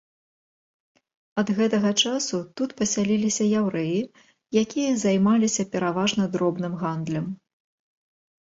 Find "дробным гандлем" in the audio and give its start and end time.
6.39-7.27